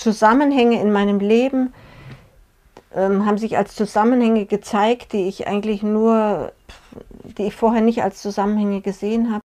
[0.00, 1.74] Zusammenhänge in meinem Leben
[2.94, 6.52] ähm, haben sich als Zusammenhänge gezeigt, die ich eigentlich nur,
[7.24, 9.42] die ich vorher nicht als Zusammenhänge gesehen habe.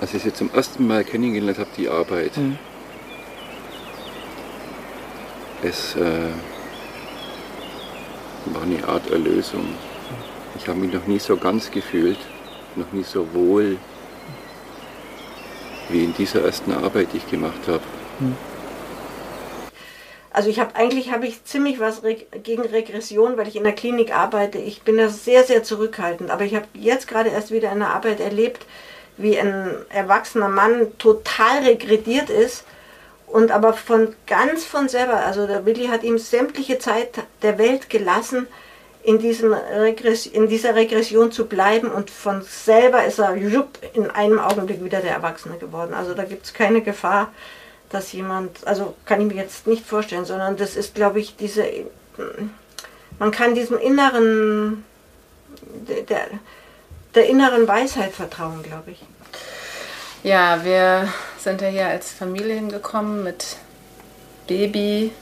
[0.00, 2.58] Als ich sie zum ersten Mal kennengelernt habe, die Arbeit, mhm.
[5.62, 6.30] es äh,
[8.46, 9.66] war eine Art Erlösung.
[10.56, 12.18] Ich habe mich noch nie so ganz gefühlt,
[12.76, 13.76] noch nie so wohl,
[15.88, 17.82] wie in dieser ersten Arbeit, die ich gemacht habe.
[18.20, 18.36] Mhm.
[20.30, 22.02] Also ich habe eigentlich habe ich ziemlich was
[22.42, 24.58] gegen Regression, weil ich in der Klinik arbeite.
[24.58, 28.18] Ich bin da sehr sehr zurückhaltend, aber ich habe jetzt gerade erst wieder eine Arbeit
[28.18, 28.66] erlebt,
[29.16, 32.64] wie ein erwachsener Mann total regrediert ist
[33.28, 37.10] und aber von ganz von selber, also der Willi hat ihm sämtliche Zeit
[37.42, 38.48] der Welt gelassen,
[39.04, 44.82] in, Regress in dieser Regression zu bleiben und von selber ist er in einem Augenblick
[44.82, 45.92] wieder der Erwachsene geworden.
[45.94, 47.32] Also da gibt es keine Gefahr,
[47.90, 51.64] dass jemand, also kann ich mir jetzt nicht vorstellen, sondern das ist, glaube ich, diese,
[53.18, 54.84] man kann diesem inneren,
[56.08, 56.26] der,
[57.14, 59.02] der inneren Weisheit vertrauen, glaube ich.
[60.22, 63.56] Ja, wir sind ja hier als Familie hingekommen mit
[64.46, 65.12] Baby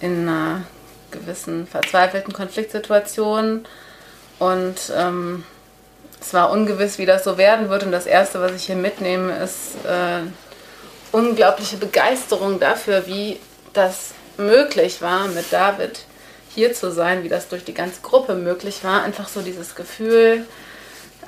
[0.00, 0.64] in einer
[1.10, 3.66] gewissen verzweifelten Konfliktsituation
[4.38, 5.44] und ähm,
[6.20, 7.82] es war ungewiss, wie das so werden wird.
[7.82, 10.22] Und das Erste, was ich hier mitnehme, ist äh,
[11.12, 13.38] unglaubliche Begeisterung dafür, wie
[13.72, 16.00] das möglich war, mit David
[16.54, 19.02] hier zu sein, wie das durch die ganze Gruppe möglich war.
[19.02, 20.46] Einfach so dieses Gefühl,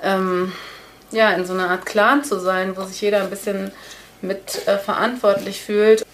[0.02, 0.52] ähm,
[1.10, 3.72] ja, in so einer Art Clan zu sein, wo sich jeder ein bisschen
[4.20, 6.04] mit äh, verantwortlich fühlt.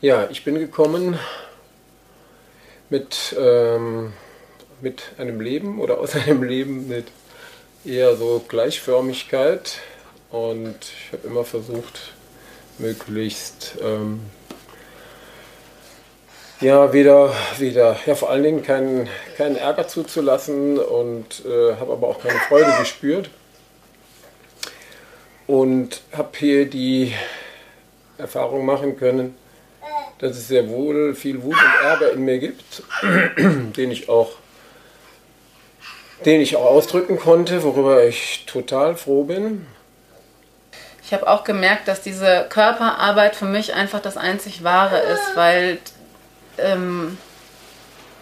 [0.00, 1.18] Ja, ich bin gekommen
[2.90, 4.12] mit, ähm,
[4.80, 7.06] mit einem Leben oder aus einem Leben mit
[7.84, 9.78] eher so Gleichförmigkeit.
[10.30, 12.12] Und ich habe immer versucht,
[12.78, 14.20] möglichst ähm,
[16.60, 22.08] ja, wieder, wieder, ja, vor allen Dingen keinen, keinen Ärger zuzulassen und äh, habe aber
[22.08, 23.30] auch keine Freude gespürt.
[25.46, 27.14] Und habe hier die
[28.18, 29.34] Erfahrung machen können,
[30.18, 32.82] dass es sehr wohl viel Wut und Ärger in mir gibt,
[33.76, 34.32] den ich auch
[36.24, 39.66] den ich auch ausdrücken konnte, worüber ich total froh bin.
[41.04, 45.78] Ich habe auch gemerkt, dass diese Körperarbeit für mich einfach das einzig Wahre ist, weil
[46.58, 47.16] ähm,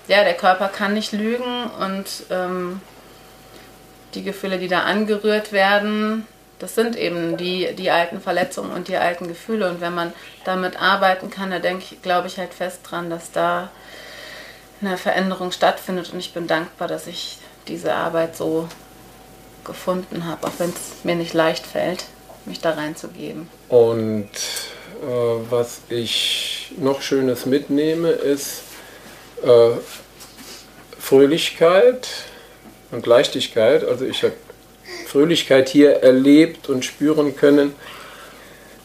[0.09, 2.81] ja, der Körper kann nicht lügen und ähm,
[4.15, 6.27] die Gefühle, die da angerührt werden,
[6.59, 9.69] das sind eben die, die alten Verletzungen und die alten Gefühle.
[9.69, 10.13] Und wenn man
[10.45, 13.71] damit arbeiten kann, da denke ich, glaube ich halt fest dran, dass da
[14.81, 16.13] eine Veränderung stattfindet.
[16.13, 18.69] Und ich bin dankbar, dass ich diese Arbeit so
[19.65, 22.05] gefunden habe, auch wenn es mir nicht leicht fällt,
[22.45, 23.49] mich da reinzugeben.
[23.69, 24.31] Und
[25.03, 28.63] äh, was ich noch Schönes mitnehme, ist
[29.43, 29.71] äh,
[30.99, 32.09] Fröhlichkeit
[32.93, 33.85] und Leichtigkeit.
[33.85, 34.35] Also ich habe
[35.07, 37.75] Fröhlichkeit hier erlebt und spüren können.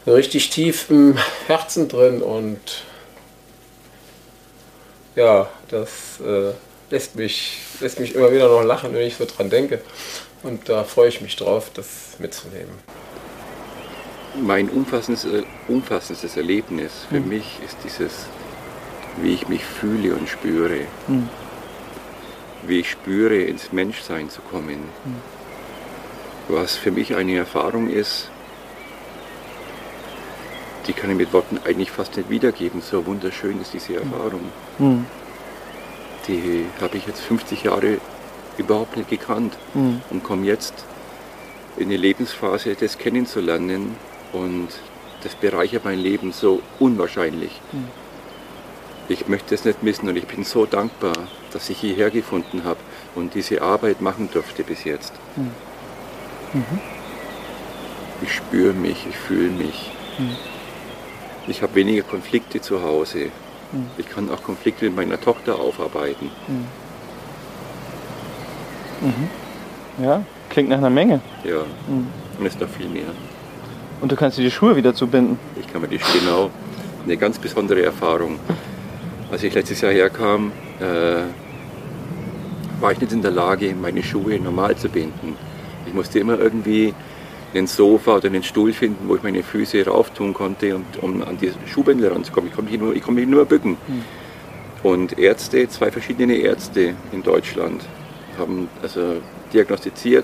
[0.08, 1.18] Richtig tief im
[1.48, 2.60] Herzen drin und
[5.16, 6.54] ja, das äh,
[6.90, 9.82] lässt, mich, lässt mich immer wieder noch lachen, wenn ich so dran denke.
[10.44, 12.80] Und da freue ich mich drauf, das mitzunehmen.
[14.42, 17.30] Mein umfassendes, äh, umfassendes Erlebnis für mhm.
[17.30, 18.26] mich ist dieses,
[19.22, 20.80] wie ich mich fühle und spüre.
[21.08, 21.30] Mhm.
[22.64, 24.80] Wie ich spüre, ins Menschsein zu kommen.
[25.04, 25.41] Mhm
[26.52, 28.30] was für mich eine Erfahrung ist,
[30.88, 32.82] die kann ich mit Worten eigentlich fast nicht wiedergeben.
[32.82, 34.42] So wunderschön ist diese Erfahrung.
[34.80, 35.06] Mhm.
[36.28, 37.98] Die habe ich jetzt 50 Jahre
[38.58, 40.02] überhaupt nicht gekannt mhm.
[40.10, 40.74] und komme jetzt
[41.78, 43.96] in eine Lebensphase, das kennenzulernen
[44.34, 44.70] und
[45.24, 47.62] das bereichert mein Leben so unwahrscheinlich.
[47.72, 47.88] Mhm.
[49.08, 51.14] Ich möchte es nicht missen und ich bin so dankbar,
[51.52, 52.80] dass ich hierher gefunden habe
[53.16, 55.14] und diese Arbeit machen durfte bis jetzt.
[56.54, 56.80] Mhm.
[58.22, 59.92] Ich spüre mich, ich fühle mich.
[60.20, 60.36] Mhm.
[61.48, 63.32] Ich habe weniger Konflikte zu Hause.
[63.72, 63.88] Mhm.
[63.98, 66.30] Ich kann auch Konflikte mit meiner Tochter aufarbeiten.
[66.48, 66.68] Mhm.
[69.08, 70.04] Mhm.
[70.06, 71.22] Ja, klingt nach einer Menge.
[71.44, 72.08] Ja, mhm.
[72.40, 73.08] und es ist noch viel mehr.
[74.02, 75.40] Und du kannst dir die Schuhe wieder zubinden?
[75.60, 76.50] Ich kann mir die Schuhe, genau.
[77.04, 78.40] Eine ganz besondere Erfahrung.
[79.32, 81.24] Als ich letztes Jahr herkam, äh,
[82.80, 85.36] war ich nicht in der Lage, meine Schuhe normal zu binden.
[85.92, 86.94] Ich musste immer irgendwie
[87.54, 91.22] einen Sofa oder einen Stuhl finden, wo ich meine Füße rauf tun konnte, um, um
[91.22, 92.50] an die Schuhbänder ranzukommen.
[92.50, 93.72] Ich konnte mich nur, ich konnte mich nur bücken.
[93.72, 94.04] Mhm.
[94.84, 97.84] Und Ärzte, zwei verschiedene Ärzte in Deutschland,
[98.38, 99.18] haben also
[99.52, 100.24] diagnostiziert,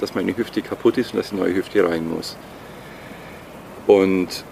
[0.00, 2.38] dass meine Hüfte kaputt ist und dass eine neue Hüfte rein muss.
[3.86, 4.44] Und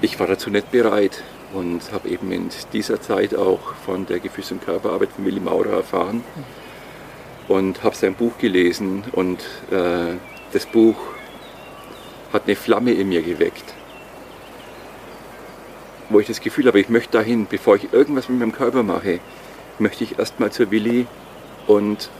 [0.00, 1.22] ich war dazu nicht bereit
[1.54, 5.70] und habe eben in dieser Zeit auch von der Gefühls- und Körperarbeit von Willi Maurer
[5.70, 6.24] erfahren
[7.48, 9.40] und habe sein Buch gelesen und
[9.70, 10.16] äh,
[10.52, 10.96] das Buch
[12.32, 13.74] hat eine Flamme in mir geweckt,
[16.10, 19.20] wo ich das Gefühl habe, ich möchte dahin, bevor ich irgendwas mit meinem Körper mache,
[19.78, 21.06] möchte ich erstmal zur Willi
[21.66, 22.10] und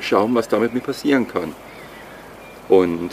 [0.00, 1.54] schauen, was damit mir passieren kann.
[2.68, 3.10] Und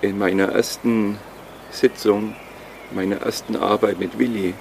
[0.00, 1.18] in meiner ersten
[1.70, 2.34] Sitzung,
[2.92, 4.54] meiner ersten Arbeit mit Willi,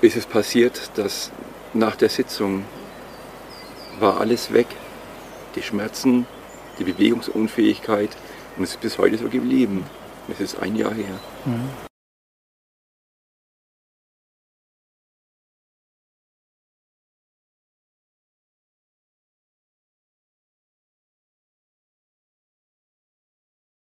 [0.00, 1.30] ist es passiert, dass
[1.74, 2.64] nach der Sitzung
[3.98, 4.66] war alles weg.
[5.54, 6.26] Die Schmerzen,
[6.78, 8.10] die Bewegungsunfähigkeit
[8.56, 9.84] und es ist bis heute so geblieben.
[10.30, 11.18] Es ist ein Jahr her.
[11.44, 11.91] Mhm.